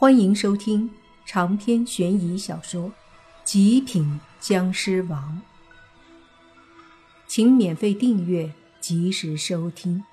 [0.00, 0.88] 欢迎收听
[1.26, 2.90] 长篇悬疑小说
[3.42, 5.42] 《极品僵尸王》，
[7.26, 10.04] 请免费订阅，及时收听。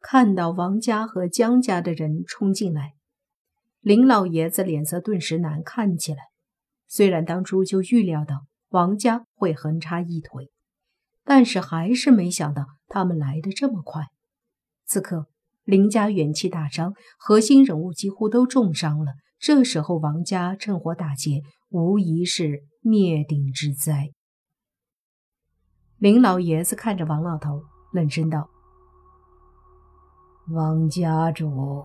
[0.00, 2.94] 看到王家和江家的人冲进来，
[3.82, 6.30] 林老爷子脸色顿时难看起来。
[6.88, 10.50] 虽然当初就预料到王家会横插一腿，
[11.24, 14.06] 但是还是没想到他们来的这么快。
[14.86, 15.26] 此刻，
[15.64, 19.12] 林家元气大伤，核心人物几乎都重伤了。
[19.38, 24.10] 这时候，王家趁火打劫，无疑是灭顶之灾。
[25.98, 28.48] 林老爷子看着王老头，冷声道
[30.52, 31.84] ：“王家主，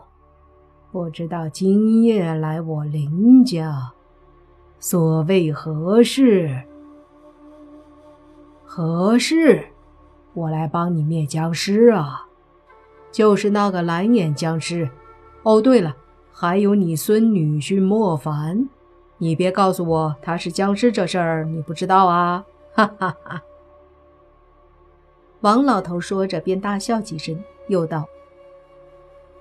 [0.92, 3.94] 不知道今夜来我林家，
[4.80, 6.64] 所谓何事？
[8.66, 9.70] 何事？
[10.34, 12.28] 我来帮你灭僵尸啊！”
[13.12, 14.90] 就是那个蓝眼僵尸。
[15.44, 15.96] 哦，对了，
[16.32, 18.70] 还有你孙女婿莫凡，
[19.18, 22.46] 你别告诉我他是僵尸这事儿你不知道啊！
[22.74, 23.42] 哈哈哈。
[25.42, 28.06] 王老头说着，便大笑几声，又道：“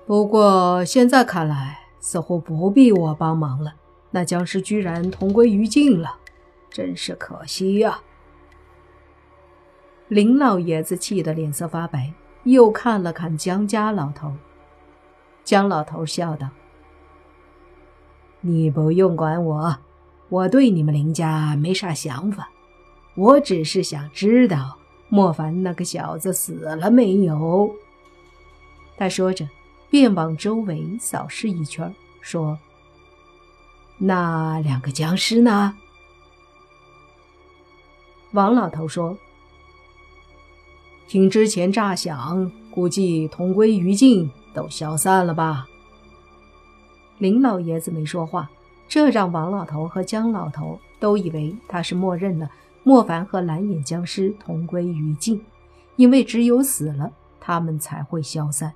[0.07, 3.73] 不过现在看来，似乎不必我帮忙了。
[4.11, 6.15] 那僵尸居然同归于尽了，
[6.69, 7.99] 真是可惜呀！”
[10.07, 12.13] 林老爷子气得脸色发白。
[12.51, 14.33] 又看了看江家老头，
[15.43, 16.49] 江老头笑道
[18.41, 19.77] ：“你不用管我，
[20.29, 22.49] 我对你们林家没啥想法，
[23.15, 24.77] 我只是想知道
[25.09, 27.75] 莫凡那个小子死了没有。”
[28.97, 29.47] 他说着，
[29.89, 32.57] 便往周围扫视一圈，说
[33.97, 35.77] ：“那两个僵尸呢？”
[38.33, 39.17] 王老头说。
[41.09, 45.67] 听之前炸响，估计同归于尽，都消散了吧？
[47.17, 48.47] 林老爷子没说话，
[48.87, 52.47] 这让王老头和江老头都以为他是默认了
[52.83, 55.43] 莫凡和蓝眼僵尸同归于尽，
[55.95, 58.71] 因为只有死了，他们才会消散。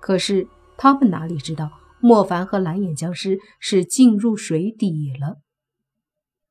[0.00, 0.44] 可是
[0.76, 1.70] 他们哪里知道，
[2.00, 5.36] 莫凡和蓝眼僵尸是进入水底了。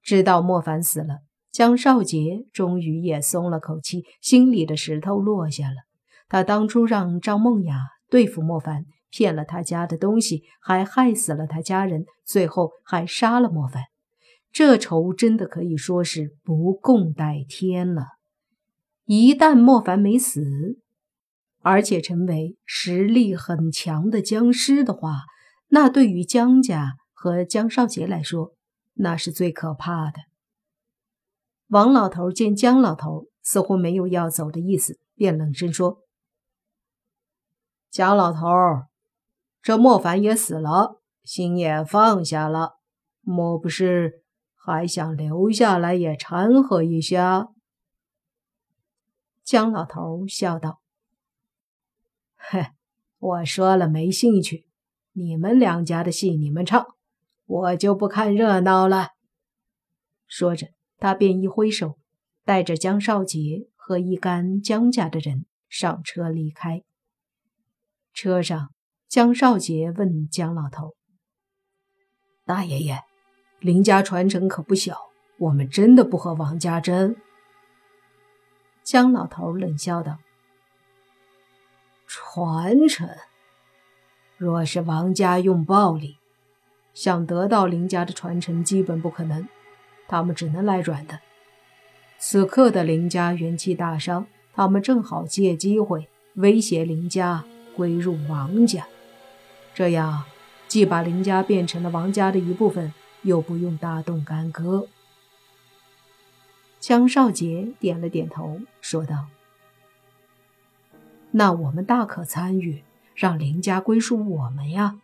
[0.01, 1.24] 知道莫凡死了。
[1.55, 5.75] 江少杰终于也松了口气，心里的石头落下了。
[6.27, 7.79] 他当初让张梦雅
[8.09, 13.83] 对付莫凡，骗了他家的东西，还害死了他家人，最后还杀了莫凡，
[14.51, 18.03] 这仇真的可以说是不共戴天了。
[19.05, 20.81] 一旦莫凡没死，
[21.61, 25.21] 而且成为实力很强的僵尸的话，
[25.69, 28.51] 那对于江家和江少杰来说，
[28.95, 30.19] 那是最可怕的。
[31.67, 36.03] 王老头见江老头似乎没有要走的意思，便冷声说
[37.89, 38.47] ：“江老头，
[39.63, 42.77] 这莫凡也死了，心也放下了，
[43.21, 47.49] 莫不是还想留下来也掺和一下？”
[49.43, 50.81] 江老头笑道
[52.37, 52.67] ：“嘿，
[53.17, 54.67] 我说了没兴趣，
[55.13, 56.85] 你们两家的戏你们唱，
[57.45, 59.13] 我就不看热闹了。”
[60.27, 60.74] 说着。
[60.97, 61.97] 他便一挥手，
[62.43, 66.83] 带着江少杰和一干江家的人上车离开。
[68.13, 68.71] 车上，
[69.07, 70.95] 江少杰问江老头
[72.45, 73.01] ：“大爷爷，
[73.59, 74.97] 林家传承可不小，
[75.37, 77.15] 我们真的不和王家争？”
[78.83, 80.19] 江老头冷笑道
[82.07, 83.09] ：“传承，
[84.37, 86.17] 若是王家用暴力
[86.93, 89.47] 想得到林家的传承，基本不可能。”
[90.07, 91.19] 他们只能来软的。
[92.17, 97.43] 此刻的林家元气大伤，他们正好借机会威胁林家
[97.75, 98.87] 归入王家，
[99.73, 100.23] 这样
[100.67, 104.87] 既把林家变成了王家的一部分，又不用大动干戈。
[106.79, 109.25] 江少杰点了点头，说道
[111.31, 112.83] ：“那我们大可参与，
[113.13, 114.99] 让林家归属我们呀。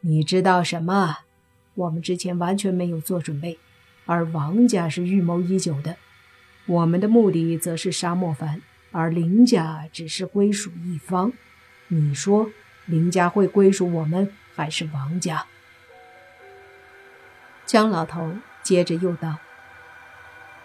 [0.00, 1.18] 你知道什么？”
[1.80, 3.58] 我们之前完全没有做准备，
[4.04, 5.96] 而王家是预谋已久的。
[6.66, 8.60] 我们的目的则是杀莫凡，
[8.92, 11.32] 而林家只是归属一方。
[11.88, 12.50] 你说
[12.84, 15.46] 林家会归属我们，还是王家？
[17.64, 19.38] 江老头接着又道：“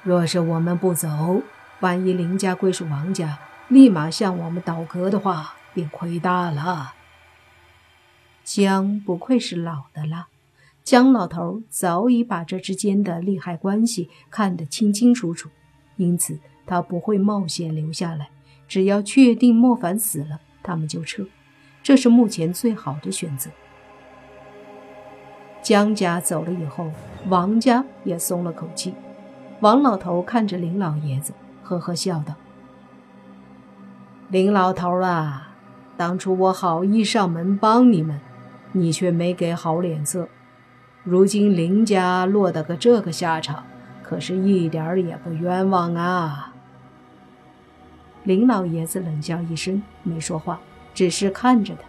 [0.04, 1.42] 若是我们不走，
[1.80, 3.40] 万一林家归属王家，
[3.70, 6.94] 立马向我们倒戈的话，便亏大了。”
[8.44, 10.28] 江不愧是老的了。
[10.86, 15.50] 江老头早已把这之间的利害关系看得清清楚楚，
[15.98, 16.38] 因此
[16.68, 18.30] 他不会冒险留下来。
[18.68, 21.26] 只要确定莫凡死了，他们就撤，
[21.82, 23.50] 这是目前最好的选择。
[25.64, 26.92] 江家走了以后，
[27.30, 28.94] 王家也松了口气。
[29.62, 31.34] 王老头看着林老爷子，
[31.64, 32.36] 呵呵笑道
[34.30, 35.56] ：“林老头啊，
[35.98, 38.22] 当初我好意上门帮你们，
[38.74, 40.30] 你却没给好脸色。
[41.06, 43.66] 如今林家落得个这个下场，
[44.04, 46.54] 可是一点儿也不冤枉啊。”
[48.26, 50.60] 林老爷子冷笑一声，没说话，
[50.94, 51.84] 只是看着他。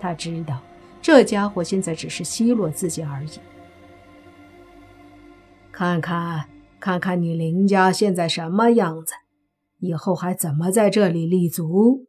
[0.00, 0.62] 他知道。
[1.02, 3.38] 这家伙现在只是奚落自己而已。
[5.70, 6.48] 看看，
[6.80, 9.12] 看看你林家现在什么样子，
[9.80, 12.06] 以后还怎么在这里立足？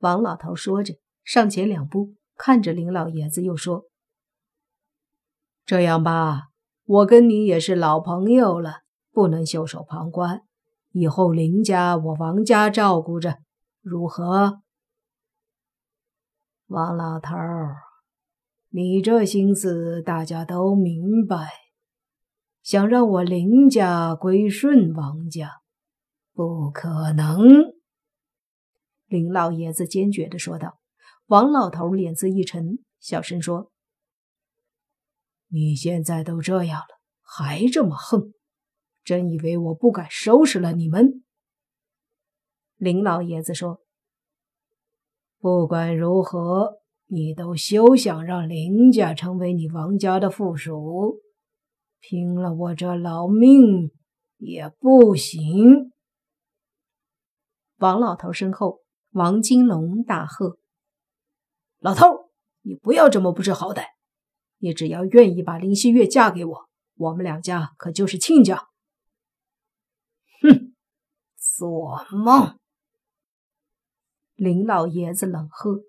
[0.00, 3.84] 王老头说着，上前两步，看着林老爷子，又说
[5.66, 6.44] ：“这样吧，
[6.84, 10.42] 我跟你也是老朋友了，不能袖手旁观。
[10.92, 13.38] 以后林家我王家照顾着，
[13.82, 14.62] 如何？”
[16.68, 17.34] 王老头，
[18.70, 21.48] 你这心思大家都明白，
[22.62, 25.60] 想让我林家归顺王家，
[26.32, 27.40] 不可能。
[29.06, 30.78] 林老爷子坚决的说道。
[31.26, 33.72] 王老头脸色一沉，小声说
[35.48, 38.32] ：“你现在都这样了，还这么横，
[39.04, 41.24] 真以为我不敢收拾了你们？”
[42.76, 43.80] 林老爷子说。
[45.38, 51.20] 不管如何，你都休想让林家成为你王家的附属，
[52.00, 53.92] 拼了我这老命
[54.38, 55.92] 也不行！
[57.76, 60.58] 王老头身后，王金龙大喝
[61.78, 62.32] ：“老头，
[62.62, 63.84] 你不要这么不知好歹！
[64.58, 68.68] 你只要愿意把林希月嫁给我，我们两家可就是亲家。”
[70.42, 70.74] 哼，
[71.36, 72.58] 做梦！
[74.34, 75.80] 林老爷子冷喝，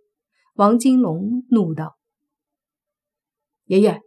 [0.54, 1.98] 王金龙怒道
[3.66, 4.02] ：“爷爷，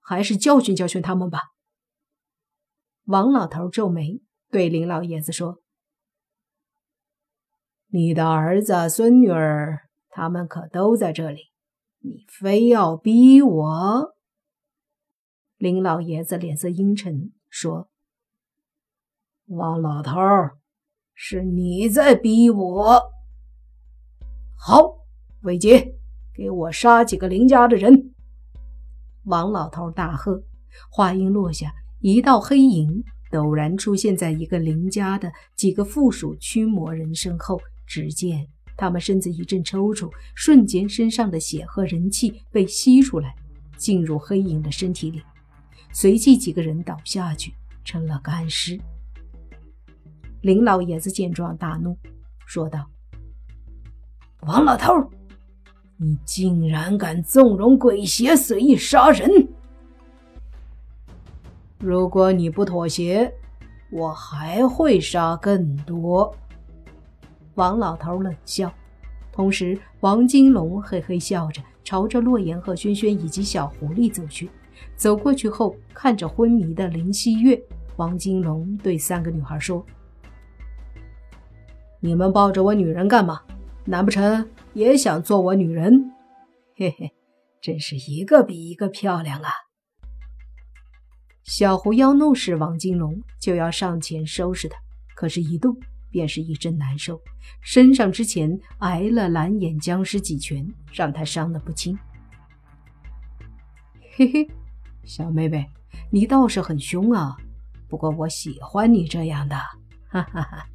[0.00, 1.40] 还是教训教训他们吧。”
[3.04, 4.20] 王老头皱眉，
[4.50, 5.62] 对林老爷子说
[7.88, 11.49] ：“你的儿子、孙女儿，他们可都在这里，
[12.00, 14.14] 你非要逼我？”
[15.56, 17.88] 林老爷子脸色阴沉，说
[19.46, 20.18] ：“王老头，
[21.14, 23.12] 是你在逼我。”
[24.56, 24.98] 好，
[25.42, 25.94] 伟杰，
[26.34, 28.14] 给我杀几个林家的人！
[29.24, 30.42] 王老头大喝。
[30.90, 37.60] 话音落下，一道黑影陡然出现在一个林家的几个附属驱魔人身后。
[37.86, 38.46] 只见
[38.80, 43.34] 他们身子一阵抽搐，瞬间身上的血和人气被吸出来，
[43.76, 45.20] 进入黑影的身体里。
[45.92, 47.52] 随即，几个人倒下去，
[47.84, 48.80] 成了干尸。
[50.40, 51.94] 林老爷子见状大怒，
[52.46, 52.88] 说道。
[54.44, 54.94] 王老头，
[55.98, 59.30] 你竟然敢纵容鬼邪，随意杀人！
[61.78, 63.30] 如果你不妥协，
[63.92, 66.34] 我还会杀更多。
[67.54, 68.72] 王老头冷笑，
[69.32, 74.50] 同时王金龙嘿嘿笑着，朝着洛言和轩轩以及小狐狸走去。
[74.96, 77.60] 走过去后，看着昏迷的林希月，
[77.96, 79.84] 王金龙对三个女孩说
[82.00, 83.42] ：“你们抱着我女人干嘛？”
[83.86, 86.12] 难不成也想做我女人？
[86.76, 87.12] 嘿嘿，
[87.60, 89.48] 真是一个比一个漂亮啊！
[91.42, 94.78] 小狐妖怒视王金龙，就要上前收拾他，
[95.16, 95.76] 可是，一动
[96.10, 97.20] 便是一阵难受，
[97.60, 101.98] 身上之前挨了蓝眼僵尸几拳，让他伤得不轻。
[104.16, 104.50] 嘿嘿，
[105.04, 105.66] 小妹妹，
[106.10, 107.36] 你倒是很凶啊！
[107.88, 109.56] 不过我喜欢你这样的，
[110.08, 110.66] 哈哈哈。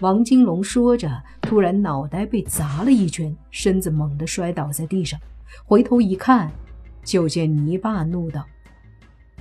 [0.00, 5.18] 王金龙说着，突然脑袋被砸了一拳，身子猛地摔倒在地上。
[5.64, 6.50] 回头一看，
[7.04, 8.44] 就见泥巴怒道：“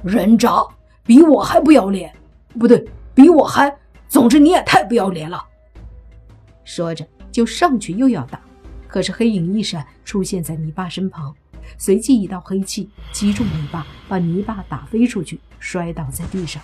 [0.04, 0.64] 人渣，
[1.04, 2.14] 比我还不要脸！
[2.60, 3.76] 不对，比我还……
[4.14, 5.44] 总之你也太不要脸了！”
[6.64, 8.40] 说着就上去又要打，
[8.88, 11.36] 可是黑影一闪，出现在泥巴身旁，
[11.80, 16.62] 随即一道黑气击中泥巴，把泥巴打飞出去，摔倒在地上。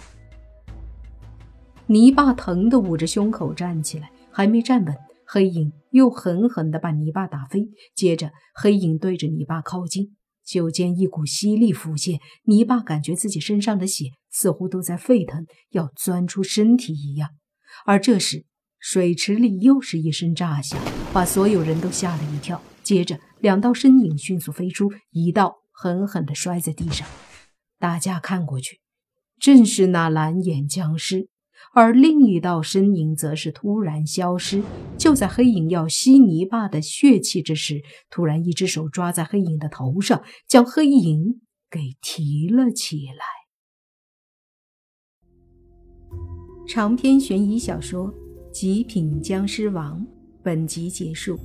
[1.87, 7.67] 泥巴疼得捂着胸口站起来，还没站稳，黑影又狠狠地把泥巴打飞。
[7.95, 10.15] 接着，黑影对着泥巴靠近，
[10.49, 17.29] 就见一股吸力浮现，泥巴感觉自己身上的血似乎都在沸腾，要钻出身体一样。
[17.85, 18.45] 而这时，
[18.79, 20.79] 水池里又是一声炸响，
[21.13, 22.59] 把所有人都吓了一跳。
[22.81, 27.07] 接着，两道身影迅速飞出，一道狠狠地摔在地上。
[27.77, 28.79] 大家看过去，
[29.39, 31.29] 正是那蓝眼僵尸。
[31.73, 34.61] 而另一道身影则是突然消失。
[34.97, 43.25] 就在黑影要吸泥巴的血气之时，突然一只手抓在黑影的头上，将黑影给提了起来。
[46.67, 48.13] 长篇悬疑小说
[48.51, 49.99] 《极品僵尸王》
[50.43, 51.39] 本集结束，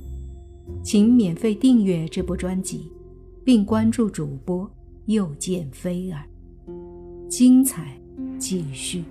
[0.83, 2.91] 请免费订阅这部专辑，
[3.43, 4.69] 并关注主播
[5.05, 6.23] 又见菲儿，
[7.27, 7.99] 精彩
[8.37, 9.03] 继续。